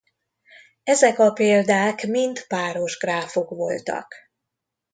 [0.83, 4.13] Ezek a példák mind páros gráfok voltak.